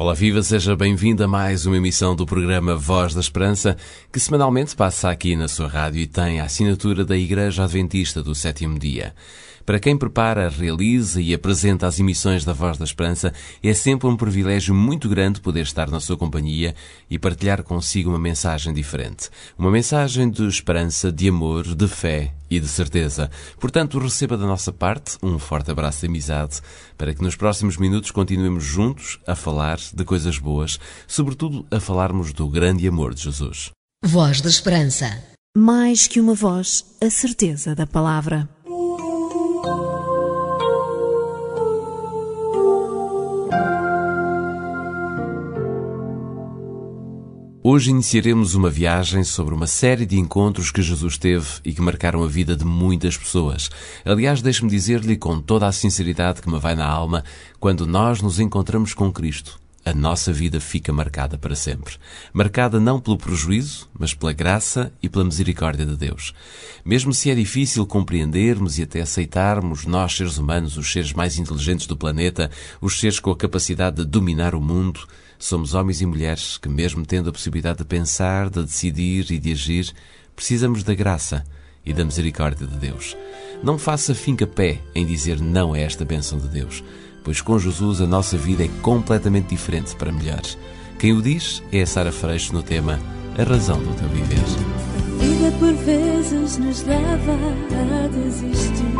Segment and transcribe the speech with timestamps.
[0.00, 3.76] Olá Viva, seja bem-vindo a mais uma emissão do programa Voz da Esperança,
[4.12, 8.32] que semanalmente passa aqui na sua rádio e tem a assinatura da Igreja Adventista do
[8.32, 9.12] Sétimo Dia.
[9.68, 14.16] Para quem prepara, realiza e apresenta as emissões da Voz da Esperança, é sempre um
[14.16, 16.74] privilégio muito grande poder estar na sua companhia
[17.10, 19.28] e partilhar consigo uma mensagem diferente.
[19.58, 23.30] Uma mensagem de esperança, de amor, de fé e de certeza.
[23.60, 26.62] Portanto, receba da nossa parte um forte abraço de amizade
[26.96, 32.32] para que nos próximos minutos continuemos juntos a falar de coisas boas, sobretudo a falarmos
[32.32, 33.70] do grande amor de Jesus.
[34.02, 35.22] Voz da Esperança.
[35.54, 38.48] Mais que uma voz, a certeza da palavra.
[47.70, 52.24] Hoje iniciaremos uma viagem sobre uma série de encontros que Jesus teve e que marcaram
[52.24, 53.68] a vida de muitas pessoas.
[54.06, 57.22] Aliás, deixe-me dizer-lhe com toda a sinceridade que me vai na alma,
[57.60, 61.96] quando nós nos encontramos com Cristo, a nossa vida fica marcada para sempre.
[62.32, 66.34] Marcada não pelo prejuízo, mas pela graça e pela misericórdia de Deus.
[66.84, 71.86] Mesmo se é difícil compreendermos e até aceitarmos, nós, seres humanos, os seres mais inteligentes
[71.86, 72.50] do planeta,
[72.80, 75.06] os seres com a capacidade de dominar o mundo,
[75.38, 79.52] Somos homens e mulheres que, mesmo tendo a possibilidade de pensar, de decidir e de
[79.52, 79.94] agir,
[80.34, 81.44] precisamos da graça
[81.86, 83.16] e da misericórdia de Deus.
[83.62, 86.82] Não faça finca-pé em dizer não a esta bênção de Deus,
[87.28, 90.40] pois com Jesus a nossa vida é completamente diferente para melhor.
[90.98, 92.98] Quem o diz é a Sara Freixo no tema
[93.36, 94.38] A Razão do Teu Viver.
[94.38, 97.36] A vida por vezes nos leva
[98.02, 98.94] a desistir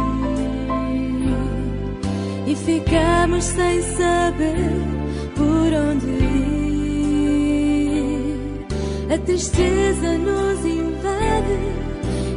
[2.46, 4.76] e ficamos sem saber
[5.34, 7.56] por onde ir.
[9.10, 11.58] A tristeza nos invade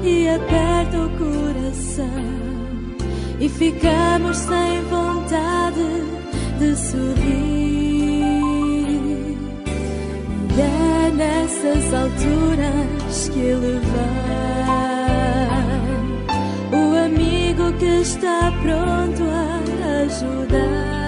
[0.06, 2.41] e aperta o coração.
[3.42, 5.84] E ficamos sem vontade
[6.60, 8.22] de sorrir.
[10.60, 14.62] É nessas alturas que ele vem.
[16.72, 19.60] O amigo que está pronto a
[20.04, 21.02] ajudar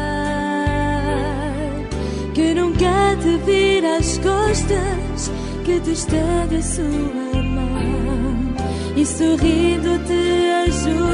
[2.33, 5.31] que nunca te vira as costas,
[5.63, 8.55] que te estende a sua mão
[8.95, 11.12] e sorrindo te ajuda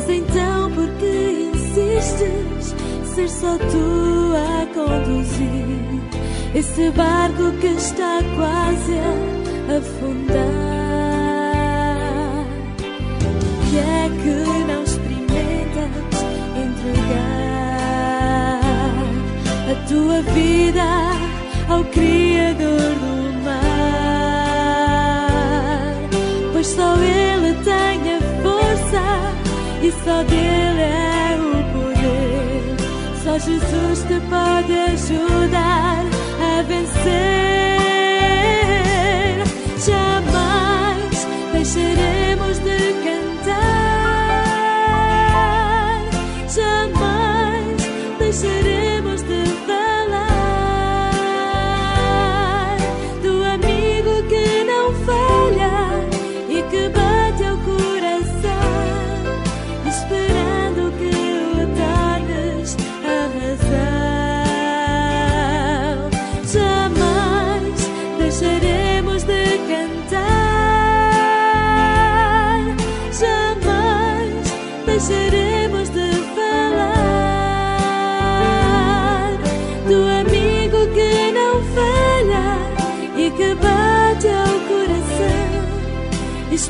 [0.00, 2.74] Mas então, porque insistes
[3.14, 6.00] ser só tu a conduzir
[6.54, 10.36] esse barco que está quase a afundar?
[13.68, 14.36] Que é que
[14.72, 16.24] não experimentas
[16.56, 17.40] entregar
[19.70, 21.20] a tua vida?
[21.68, 23.60] ao Criador do mar,
[26.52, 29.29] pois só Ele tem a força
[29.82, 32.76] e só dele é o poder.
[33.22, 36.04] Só Jesus te pode ajudar
[36.40, 37.49] a vencer.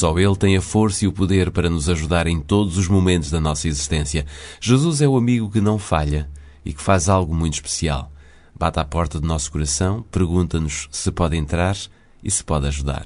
[0.00, 3.30] Só Ele tem a força e o poder para nos ajudar em todos os momentos
[3.30, 4.24] da nossa existência.
[4.58, 6.26] Jesus é o amigo que não falha
[6.64, 8.10] e que faz algo muito especial.
[8.58, 11.76] Bate à porta do nosso coração, pergunta-nos se pode entrar
[12.24, 13.04] e se pode ajudar.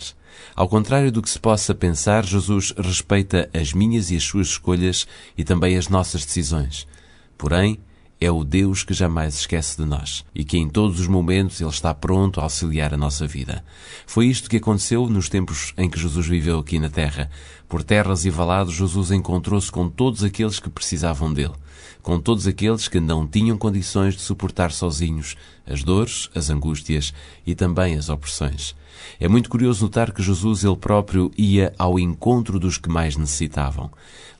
[0.54, 5.04] Ao contrário do que se possa pensar, Jesus respeita as minhas e as suas escolhas
[5.36, 6.86] e também as nossas decisões.
[7.36, 7.80] Porém,
[8.24, 11.68] é o Deus que jamais esquece de nós e que em todos os momentos Ele
[11.68, 13.62] está pronto a auxiliar a nossa vida.
[14.06, 17.30] Foi isto que aconteceu nos tempos em que Jesus viveu aqui na Terra.
[17.68, 21.54] Por terras e valados, Jesus encontrou-se com todos aqueles que precisavam dele,
[22.02, 25.36] com todos aqueles que não tinham condições de suportar sozinhos
[25.66, 27.12] as dores, as angústias
[27.46, 28.74] e também as opressões.
[29.18, 33.90] É muito curioso notar que Jesus ele próprio ia ao encontro dos que mais necessitavam.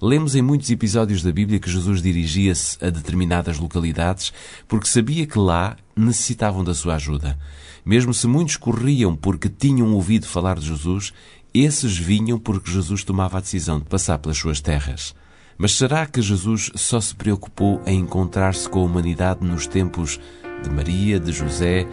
[0.00, 4.32] Lemos em muitos episódios da Bíblia que Jesus dirigia-se a determinadas localidades
[4.66, 7.38] porque sabia que lá necessitavam da sua ajuda.
[7.84, 11.12] Mesmo se muitos corriam porque tinham ouvido falar de Jesus,
[11.52, 15.14] esses vinham porque Jesus tomava a decisão de passar pelas suas terras.
[15.56, 20.18] Mas será que Jesus só se preocupou em encontrar-se com a humanidade nos tempos
[20.62, 21.86] de Maria, de José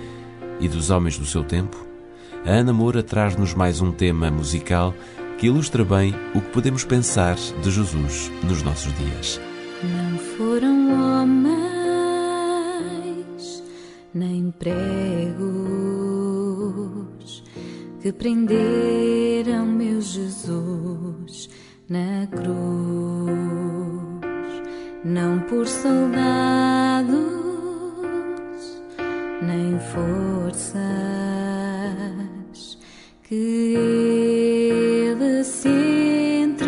[0.59, 1.90] e dos homens do seu tempo?
[2.43, 4.95] A Ana Moura traz-nos mais um tema musical
[5.37, 9.39] que ilustra bem o que podemos pensar de Jesus nos nossos dias.
[9.83, 11.61] Não foram homens
[14.11, 14.73] nem pregos
[18.01, 21.47] que prenderam meu Jesus
[21.87, 22.49] na cruz,
[25.05, 27.11] não por soldados
[29.43, 30.81] nem forças
[33.31, 33.77] que
[35.07, 35.69] ele se
[36.43, 36.67] entregou.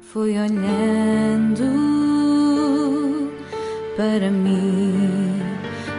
[0.00, 1.68] Foi olhando
[3.96, 5.40] para mim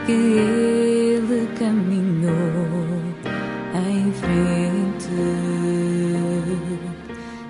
[0.05, 2.33] que ele caminhou
[3.73, 5.15] em frente,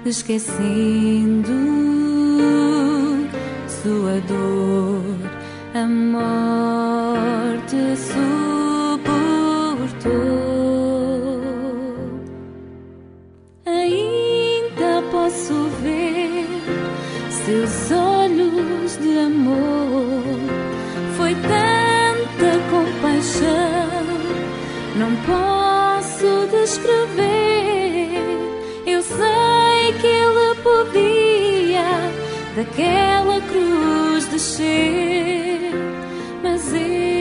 [0.05, 1.49] esquecendo
[3.67, 4.88] sua dor,
[24.99, 28.09] não posso descrever.
[28.85, 32.11] Eu sei que ele podia
[32.53, 35.71] daquela cruz descer,
[36.43, 37.18] mas ele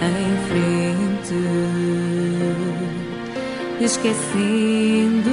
[0.02, 1.38] em frente,
[3.80, 5.27] esquecendo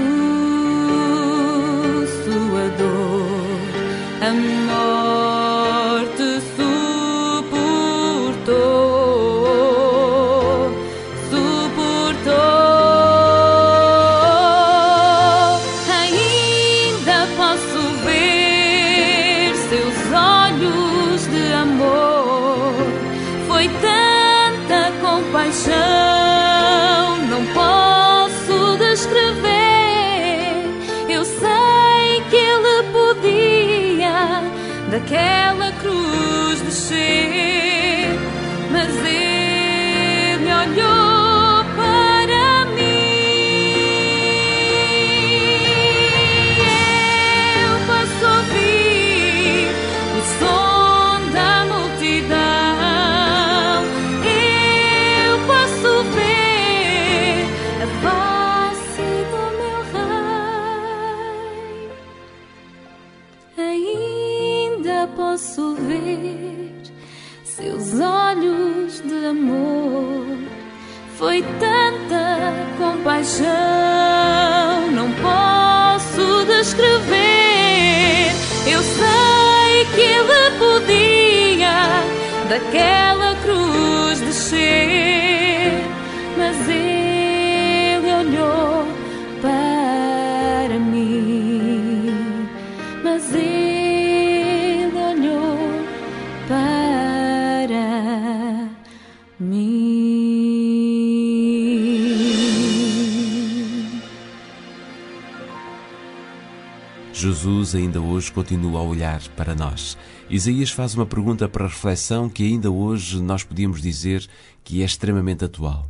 [107.17, 109.98] Jesus ainda hoje continua a olhar para nós.
[110.29, 114.27] Isaías faz uma pergunta para reflexão que ainda hoje nós podíamos dizer
[114.65, 115.89] que é extremamente atual.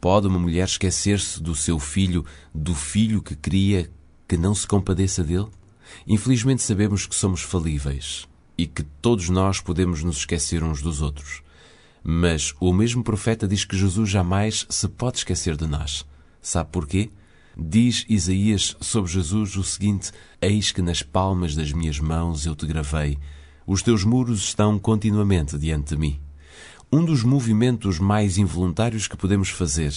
[0.00, 3.90] Pode uma mulher esquecer-se do seu filho, do filho que cria,
[4.28, 5.48] que não se compadeça dele?
[6.06, 11.42] Infelizmente sabemos que somos falíveis e que todos nós podemos nos esquecer uns dos outros.
[12.00, 16.06] Mas o mesmo profeta diz que Jesus jamais se pode esquecer de nós.
[16.40, 17.10] Sabe porquê?
[17.56, 22.66] Diz Isaías sobre Jesus o seguinte: Eis que nas palmas das minhas mãos eu te
[22.66, 23.16] gravei,
[23.64, 26.20] os teus muros estão continuamente diante de mim.
[26.92, 29.92] Um dos movimentos mais involuntários que podemos fazer,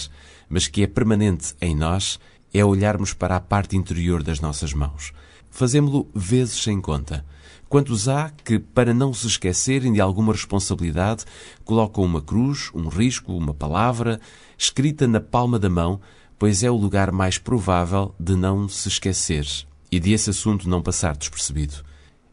[0.48, 2.18] mas que é permanente em nós,
[2.54, 5.12] é olharmos para a parte interior das nossas mãos.
[5.50, 7.24] Fazemos-lo vezes sem conta.
[7.68, 11.24] Quantos há que, para não se esquecerem de alguma responsabilidade,
[11.64, 14.20] colocam uma cruz, um risco, uma palavra,
[14.56, 16.00] escrita na palma da mão,
[16.38, 19.46] pois é o lugar mais provável de não se esquecer
[19.90, 21.74] e de esse assunto não passar despercebido.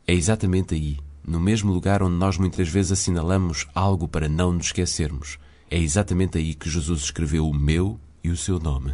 [0.05, 4.67] É exatamente aí, no mesmo lugar onde nós muitas vezes assinalamos algo para não nos
[4.67, 5.39] esquecermos.
[5.71, 8.93] É exatamente aí que Jesus escreveu o meu e o seu nome.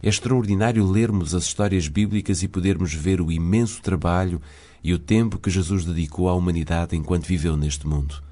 [0.00, 4.40] É extraordinário lermos as histórias bíblicas e podermos ver o imenso trabalho
[4.84, 8.22] e o tempo que Jesus dedicou à humanidade enquanto viveu neste mundo.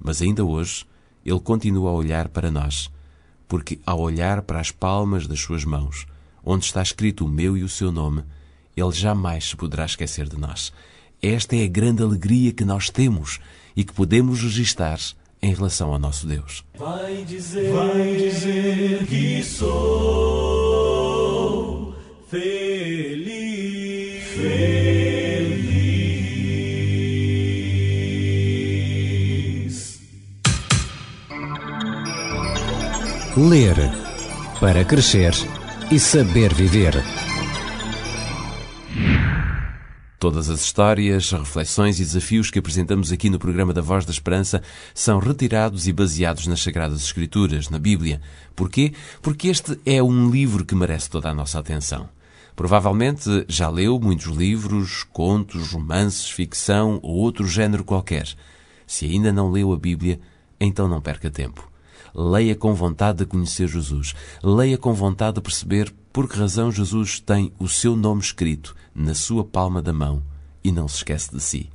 [0.00, 0.86] Mas ainda hoje,
[1.24, 2.90] ele continua a olhar para nós,
[3.48, 6.06] porque ao olhar para as palmas das suas mãos,
[6.44, 8.22] onde está escrito o meu e o seu nome,
[8.76, 10.72] ele jamais se poderá esquecer de nós.
[11.20, 13.40] Esta é a grande alegria que nós temos
[13.74, 15.00] e que podemos registar
[15.40, 16.64] em relação ao nosso Deus.
[16.76, 20.68] Vai dizer, vai dizer que sou
[22.28, 23.37] feliz,
[33.38, 33.76] Ler
[34.58, 35.32] para crescer
[35.92, 36.92] e saber viver.
[40.18, 44.60] Todas as histórias, reflexões e desafios que apresentamos aqui no programa da Voz da Esperança
[44.92, 48.20] são retirados e baseados nas Sagradas Escrituras, na Bíblia.
[48.56, 48.92] Porquê?
[49.22, 52.08] Porque este é um livro que merece toda a nossa atenção.
[52.56, 58.26] Provavelmente já leu muitos livros, contos, romances, ficção ou outro género qualquer.
[58.84, 60.18] Se ainda não leu a Bíblia,
[60.58, 61.77] então não perca tempo.
[62.14, 64.14] Leia com vontade de conhecer Jesus.
[64.42, 69.14] Leia com vontade de perceber por que razão Jesus tem o seu nome escrito na
[69.14, 70.22] sua palma da mão
[70.62, 71.70] e não se esquece de si.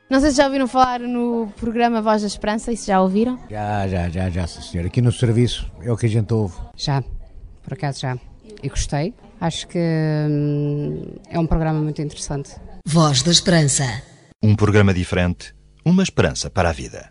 [0.08, 3.40] Não sei se já ouviram falar no programa Voz da Esperança, e se já ouviram?
[3.50, 4.86] Já, já, já, já, sim, senhor.
[4.86, 6.54] Aqui no serviço é o que a gente ouve.
[6.76, 7.02] Já,
[7.60, 8.16] por acaso já.
[8.62, 9.14] E gostei.
[9.40, 12.50] Acho que hum, é um programa muito interessante.
[12.86, 13.84] Voz da Esperança.
[14.40, 15.52] Um programa diferente,
[15.84, 17.10] uma esperança para a vida.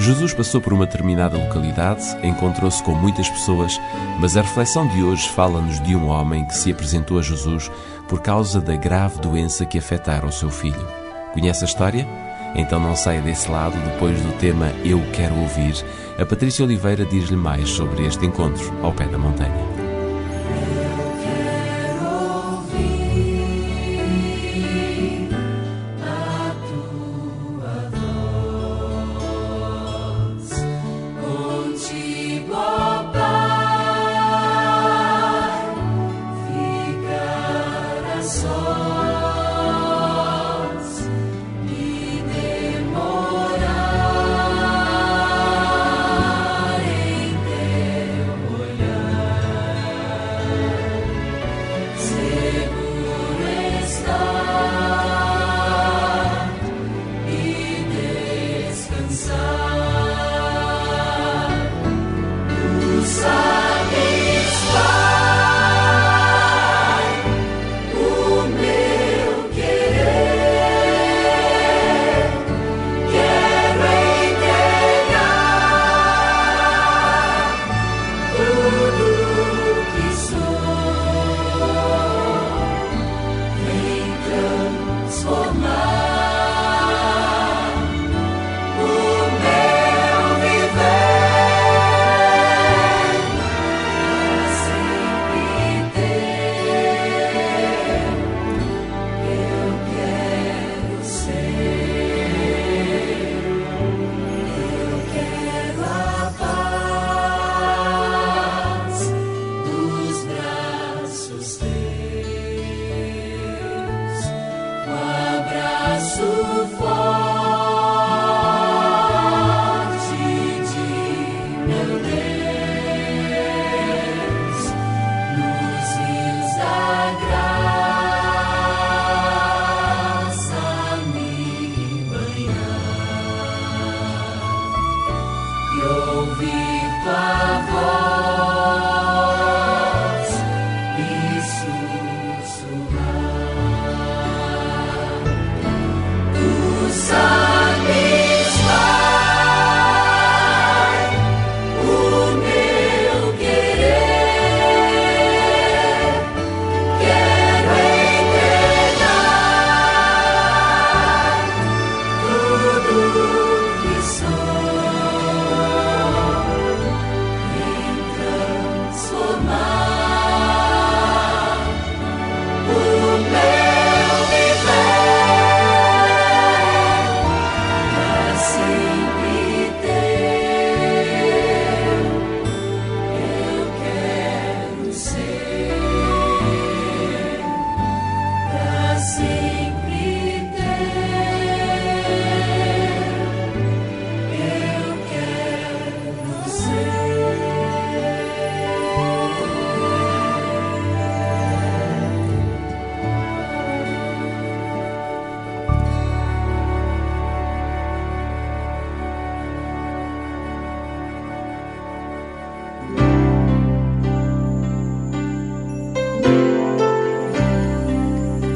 [0.00, 3.78] Jesus passou por uma determinada localidade, encontrou-se com muitas pessoas,
[4.18, 7.70] mas a reflexão de hoje fala-nos de um homem que se apresentou a Jesus
[8.08, 10.88] por causa da grave doença que afetara o seu filho.
[11.34, 12.08] Conhece a história?
[12.54, 15.84] Então não saia desse lado depois do tema Eu Quero Ouvir.
[16.18, 19.79] A Patrícia Oliveira diz-lhe mais sobre este encontro ao pé da montanha.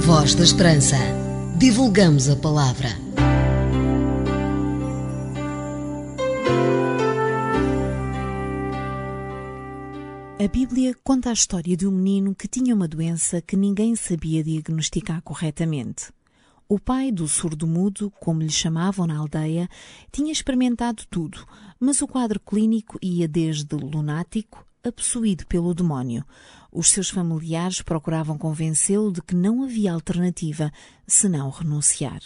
[0.07, 0.99] Voz da Esperança.
[1.57, 2.91] Divulgamos a palavra.
[10.39, 14.45] A Bíblia conta a história de um menino que tinha uma doença que ninguém sabia
[14.45, 16.13] diagnosticar corretamente.
[16.69, 19.71] O pai do surdo-mudo, como lhe chamavam na aldeia,
[20.13, 21.47] tinha experimentado tudo,
[21.81, 26.25] mas o quadro clínico ia desde lunático possuído pelo demónio.
[26.73, 30.73] Os seus familiares procuravam convencê-lo de que não havia alternativa
[31.07, 32.21] senão renunciar.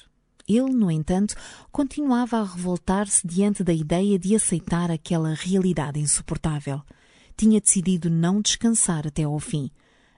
[0.48, 1.34] Ele, no entanto,
[1.70, 6.80] continuava a revoltar-se diante da ideia de aceitar aquela realidade insuportável.
[7.36, 9.70] Tinha decidido não descansar até ao fim.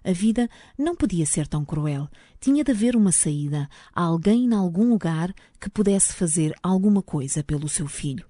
[0.04, 0.48] A vida
[0.78, 2.08] não podia ser tão cruel.
[2.40, 7.68] Tinha de haver uma saída, alguém em algum lugar que pudesse fazer alguma coisa pelo
[7.68, 8.24] seu filho.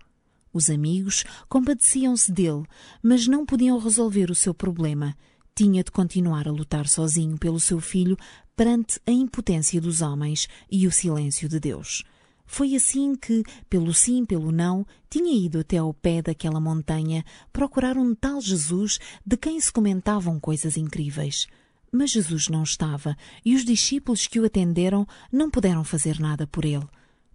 [0.53, 2.65] Os amigos compadeciam-se dele,
[3.03, 5.17] mas não podiam resolver o seu problema.
[5.55, 8.17] Tinha de continuar a lutar sozinho pelo seu filho
[8.57, 12.03] perante a impotência dos homens e o silêncio de Deus.
[12.45, 17.97] Foi assim que, pelo sim, pelo não, tinha ido até ao pé daquela montanha procurar
[17.97, 21.47] um tal Jesus de quem se comentavam coisas incríveis.
[21.93, 26.65] Mas Jesus não estava e os discípulos que o atenderam não puderam fazer nada por
[26.65, 26.87] ele.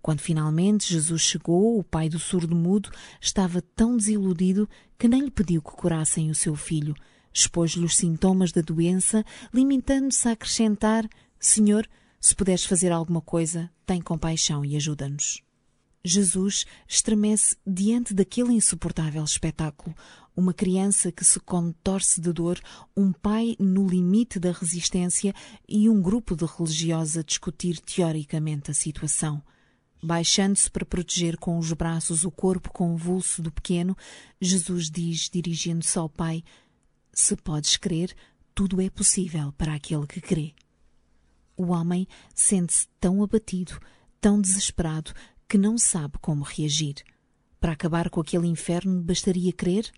[0.05, 5.63] Quando finalmente Jesus chegou, o pai do surdo-mudo estava tão desiludido que nem lhe pediu
[5.63, 6.93] que curassem o seu filho.
[7.33, 11.89] Expôs-lhe os sintomas da doença, limitando-se a acrescentar: Senhor,
[12.21, 15.41] se puderes fazer alguma coisa, tem compaixão e ajuda-nos.
[16.03, 19.95] Jesus estremece diante daquele insuportável espetáculo.
[20.37, 22.59] Uma criança que se contorce de dor,
[22.95, 25.33] um pai no limite da resistência
[25.67, 29.41] e um grupo de religiosos a discutir teoricamente a situação.
[30.03, 33.97] Baixando-se para proteger com os braços o corpo convulso do pequeno,
[34.39, 36.43] Jesus diz, dirigindo-se ao Pai:
[37.13, 38.15] Se podes crer,
[38.53, 40.53] tudo é possível para aquele que crê.
[41.57, 43.79] O homem sente-se tão abatido,
[44.19, 45.13] tão desesperado,
[45.47, 46.95] que não sabe como reagir.
[47.59, 49.91] Para acabar com aquele inferno bastaria crer?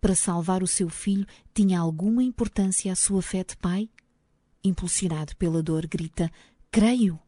[0.00, 3.88] Para salvar o seu filho tinha alguma importância a sua fé de pai?
[4.64, 6.30] Impulsionado pela dor, grita:
[6.70, 7.18] Creio!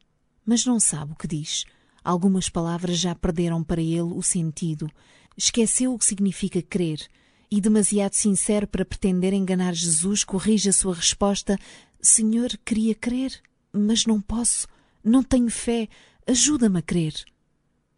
[0.44, 1.64] Mas não sabe o que diz.
[2.08, 4.90] Algumas palavras já perderam para ele o sentido.
[5.36, 7.06] Esqueceu o que significa crer.
[7.50, 11.58] E, demasiado sincero para pretender enganar Jesus, corrige a sua resposta:
[12.00, 13.38] Senhor, queria crer,
[13.70, 14.66] mas não posso.
[15.04, 15.86] Não tenho fé.
[16.26, 17.12] Ajuda-me a crer.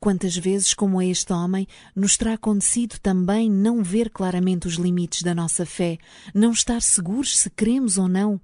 [0.01, 5.37] Quantas vezes, como este homem, nos terá acontecido também não ver claramente os limites da
[5.37, 5.99] nossa fé,
[6.35, 8.41] não estar seguros se queremos ou não?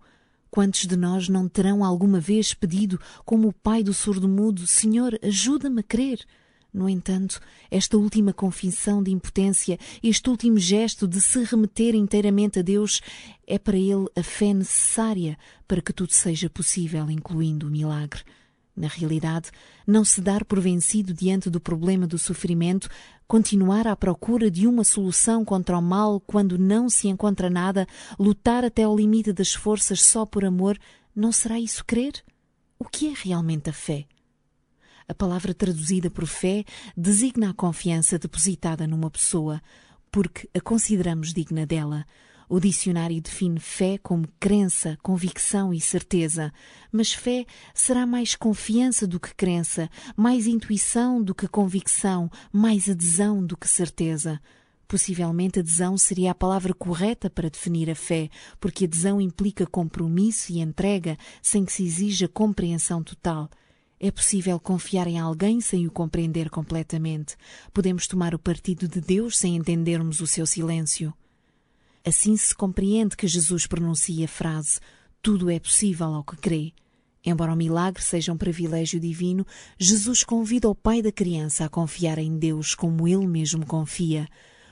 [0.56, 5.80] Quantos de nós não terão alguma vez pedido, como o pai do surdo-mudo, Senhor, ajuda-me
[5.80, 6.24] a crer?
[6.72, 12.62] No entanto, esta última confissão de impotência, este último gesto de se remeter inteiramente a
[12.62, 13.02] Deus,
[13.46, 15.36] é para ele a fé necessária
[15.68, 18.22] para que tudo seja possível, incluindo o milagre.
[18.76, 19.50] Na realidade,
[19.86, 22.90] não se dar por vencido diante do problema do sofrimento,
[23.26, 27.86] continuar à procura de uma solução contra o mal quando não se encontra nada,
[28.18, 30.78] lutar até ao limite das forças só por amor,
[31.14, 32.22] não será isso crer?
[32.78, 34.06] O que é realmente a fé?
[35.08, 36.62] A palavra traduzida por fé
[36.94, 39.62] designa a confiança depositada numa pessoa,
[40.10, 42.04] porque a consideramos digna dela.
[42.48, 46.52] O dicionário define fé como crença, convicção e certeza,
[46.92, 53.44] mas fé será mais confiança do que crença, mais intuição do que convicção, mais adesão
[53.44, 54.40] do que certeza.
[54.86, 58.30] Possivelmente adesão seria a palavra correta para definir a fé,
[58.60, 63.50] porque adesão implica compromisso e entrega sem que se exija compreensão total.
[63.98, 67.34] É possível confiar em alguém sem o compreender completamente.
[67.72, 71.12] Podemos tomar o partido de Deus sem entendermos o seu silêncio.
[72.06, 74.78] Assim se compreende que Jesus pronuncia a frase:
[75.20, 76.72] Tudo é possível ao que crê.
[77.24, 79.44] Embora o milagre seja um privilégio divino,
[79.76, 84.28] Jesus convida o pai da criança a confiar em Deus como ele mesmo confia,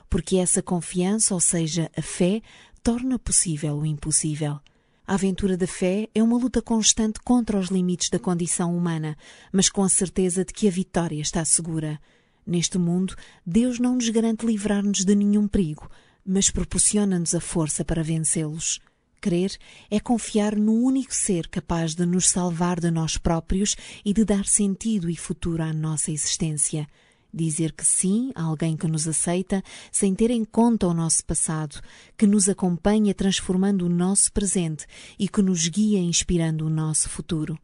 [0.08, 2.40] porque essa confiança, ou seja, a fé,
[2.84, 4.60] torna possível o impossível.
[5.04, 9.18] A aventura da fé é uma luta constante contra os limites da condição humana,
[9.52, 12.00] mas com a certeza de que a vitória está segura.
[12.46, 15.90] Neste mundo, Deus não nos garante livrar-nos de nenhum perigo,
[16.24, 18.80] mas proporciona-nos a força para vencê-los.
[19.20, 19.56] Crer
[19.90, 24.44] é confiar no único ser capaz de nos salvar de nós próprios e de dar
[24.44, 26.86] sentido e futuro à nossa existência.
[27.32, 31.80] Dizer que sim a alguém que nos aceita, sem ter em conta o nosso passado,
[32.16, 34.86] que nos acompanha transformando o nosso presente
[35.18, 37.58] e que nos guia inspirando o nosso futuro.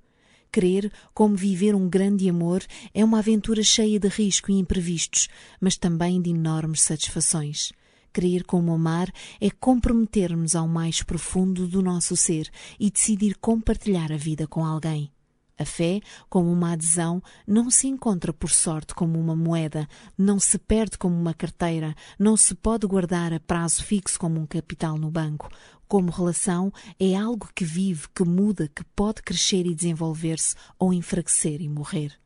[0.50, 5.28] Crer, como viver um grande amor, é uma aventura cheia de risco e imprevistos,
[5.60, 7.70] mas também de enormes satisfações.
[8.12, 14.16] Crer como amar é comprometermos ao mais profundo do nosso ser e decidir compartilhar a
[14.16, 15.12] vida com alguém.
[15.56, 20.58] A fé, como uma adesão, não se encontra por sorte como uma moeda, não se
[20.58, 25.10] perde como uma carteira, não se pode guardar a prazo fixo como um capital no
[25.10, 25.50] banco.
[25.86, 31.60] Como relação, é algo que vive, que muda, que pode crescer e desenvolver-se ou enfraquecer
[31.60, 32.18] e morrer.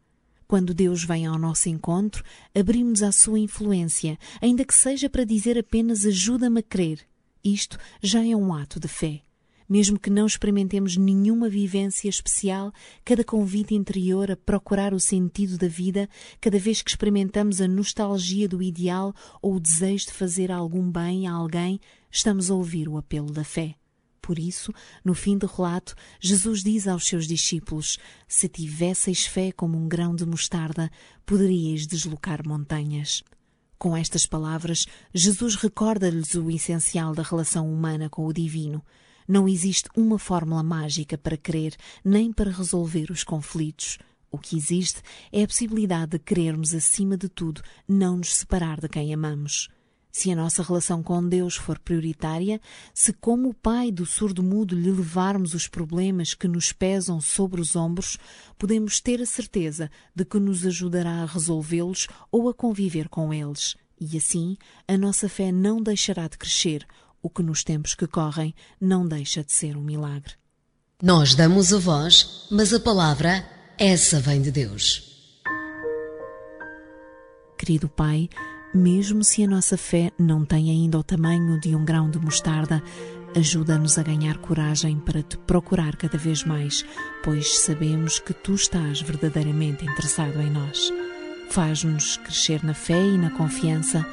[0.55, 2.23] Quando Deus vem ao nosso encontro,
[2.55, 7.01] abrimos à sua influência, ainda que seja para dizer apenas ajuda-me a crer.
[7.43, 9.23] Isto já é um ato de fé.
[9.69, 12.73] Mesmo que não experimentemos nenhuma vivência especial,
[13.05, 16.09] cada convite interior a procurar o sentido da vida,
[16.41, 19.13] cada vez que experimentamos a nostalgia do ideal
[19.43, 23.43] ou o desejo de fazer algum bem a alguém, estamos a ouvir o apelo da
[23.43, 23.75] fé.
[24.25, 24.73] Por isso,
[25.05, 30.17] no fim do relato, Jesus diz aos seus discípulos: Se tivesseis fé como um grão
[30.17, 30.91] de mostarda,
[31.27, 33.23] poderíeis deslocar montanhas.
[33.79, 38.83] Com estas palavras, Jesus recorda-lhes o essencial da relação humana com o divino.
[39.29, 43.99] Não existe uma fórmula mágica para crer, nem para resolver os conflitos.
[44.31, 48.89] O que existe é a possibilidade de querermos, acima de tudo, não nos separar de
[48.89, 49.69] quem amamos.
[50.17, 52.61] Se a nossa relação com Deus for prioritária,
[52.95, 57.75] se como o pai do surdo-mudo lhe levarmos os problemas que nos pesam sobre os
[57.75, 58.17] ombros,
[58.57, 63.75] podemos ter a certeza de que nos ajudará a resolvê-los ou a conviver com eles.
[64.01, 66.87] E assim, a nossa fé não deixará de crescer,
[67.21, 70.35] o que nos tempos que correm não deixa de ser um milagre.
[71.03, 73.45] Nós damos a voz, mas a palavra,
[73.77, 75.43] essa vem de Deus.
[77.59, 78.29] Querido Pai,
[78.75, 82.83] mesmo se a nossa fé não tem ainda o tamanho de um grão de mostarda,
[83.37, 86.85] ajuda-nos a ganhar coragem para te procurar cada vez mais,
[87.23, 90.93] pois sabemos que tu estás verdadeiramente interessado em nós.
[91.51, 94.05] Faz-nos crescer na fé e na confiança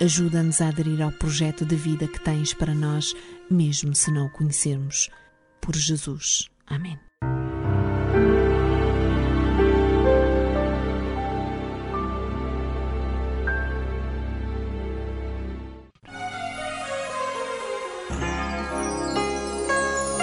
[0.00, 3.14] Ajuda-nos a aderir ao projeto de vida que tens para nós,
[3.50, 5.08] mesmo se não o conhecermos.
[5.60, 6.48] Por Jesus.
[6.66, 6.98] Amém.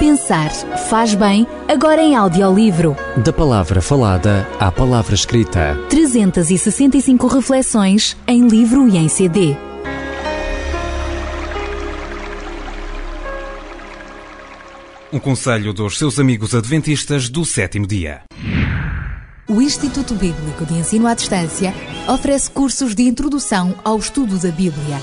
[0.01, 0.49] Pensar
[0.89, 2.97] faz bem, agora em audiolivro.
[3.23, 5.77] Da palavra falada à palavra escrita.
[5.91, 9.55] 365 reflexões em livro e em CD.
[15.13, 18.23] Um conselho dos seus amigos adventistas do sétimo dia.
[19.47, 21.75] O Instituto Bíblico de Ensino à Distância
[22.07, 24.99] oferece cursos de introdução ao estudo da Bíblia.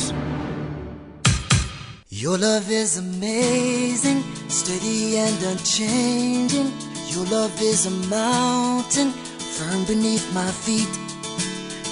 [2.08, 6.70] Your love is amazing, steady and unchanging.
[7.10, 10.88] Your love is a mountain firm beneath my feet.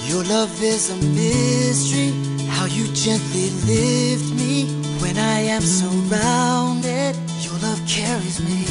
[0.07, 2.13] Your love is a mystery,
[2.47, 4.65] how you gently lift me
[5.01, 7.17] when I am surrounded.
[7.41, 8.63] Your love carries me.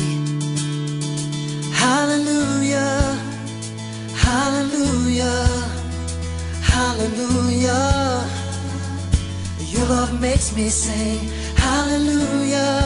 [1.74, 3.18] Hallelujah,
[4.16, 5.46] hallelujah,
[6.76, 8.24] hallelujah.
[9.72, 11.20] Your love makes me sing.
[11.56, 12.82] Hallelujah,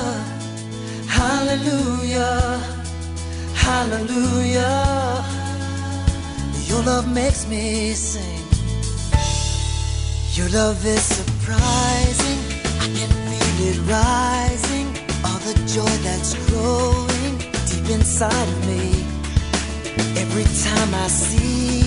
[1.09, 2.61] hallelujah,
[3.55, 5.25] hallelujah.
[6.69, 8.43] Your love makes me sing.
[10.37, 12.41] Your love is surprising.
[12.85, 14.87] I can feel it rising.
[15.25, 17.35] All the joy that's growing
[17.69, 18.85] deep inside of me.
[20.23, 21.86] Every time I see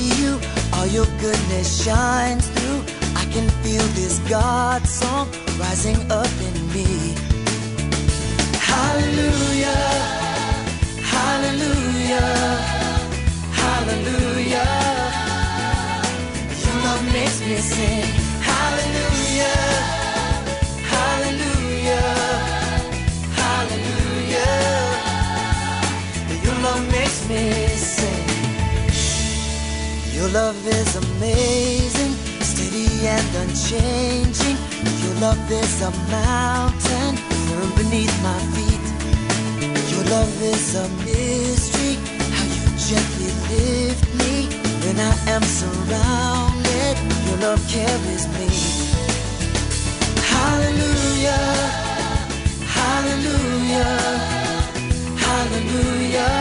[0.74, 2.82] all your goodness shines through.
[3.16, 5.30] I can feel this God song
[5.60, 7.16] rising up in me.
[8.72, 9.84] Hallelujah,
[11.16, 12.30] hallelujah,
[13.62, 14.70] hallelujah.
[16.64, 18.29] Your love makes me sing.
[30.34, 34.58] Love is amazing, steady and unchanging.
[35.02, 37.16] Your love is a mountain
[37.48, 38.86] firm beneath my feet.
[39.92, 41.96] Your love is a mystery,
[42.36, 44.48] how you gently lift me
[44.86, 46.96] when I am surrounded.
[47.28, 48.50] Your love carries me.
[50.34, 51.46] Hallelujah,
[52.78, 53.98] hallelujah,
[55.26, 56.34] hallelujah.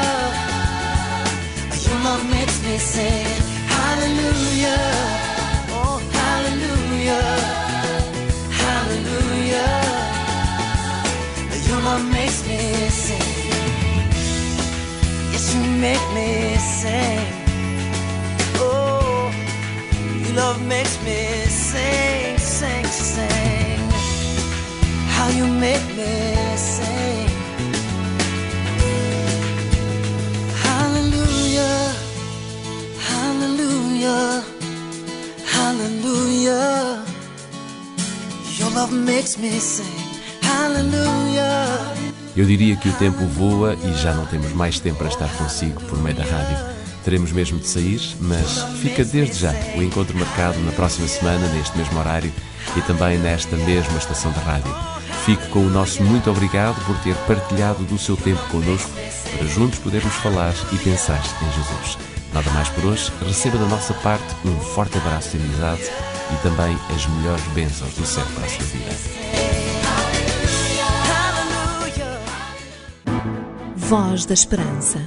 [1.87, 3.48] Your love makes me sing.
[3.89, 4.87] Hallelujah,
[5.81, 7.27] oh hallelujah,
[8.63, 9.79] hallelujah.
[12.13, 12.59] Makes me
[12.91, 13.21] sing.
[15.33, 17.27] Yes, you make me sing.
[18.57, 19.33] Oh,
[20.23, 23.81] your love makes me sing, sing, sing.
[25.15, 26.38] How you make me
[42.37, 45.81] Eu diria que o tempo voa e já não temos mais tempo para estar consigo
[45.87, 46.57] por meio da rádio.
[47.03, 51.77] Teremos mesmo de sair, mas fica desde já o encontro marcado na próxima semana, neste
[51.77, 52.33] mesmo horário
[52.77, 54.73] e também nesta mesma estação de rádio.
[55.25, 58.91] Fique com o nosso muito obrigado por ter partilhado do seu tempo connosco
[59.37, 61.99] para juntos podermos falar e pensar em Jesus.
[62.33, 63.11] Nada mais por hoje.
[63.27, 65.83] Receba da nossa parte um forte abraço de amizade
[66.33, 68.91] e também as melhores bênçãos do céu para a sua vida.
[73.77, 74.99] Voz da Esperança.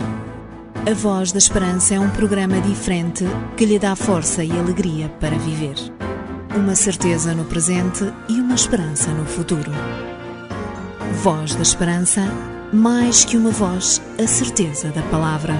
[0.89, 3.23] A Voz da Esperança é um programa diferente
[3.55, 5.75] que lhe dá força e alegria para viver.
[6.55, 9.71] Uma certeza no presente e uma esperança no futuro.
[11.21, 12.21] Voz da Esperança,
[12.73, 15.53] mais que uma voz, a certeza da palavra.